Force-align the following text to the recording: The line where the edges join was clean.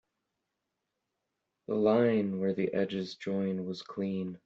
The 1.67 1.75
line 1.75 2.39
where 2.39 2.53
the 2.55 2.73
edges 2.73 3.13
join 3.13 3.65
was 3.67 3.83
clean. 3.83 4.39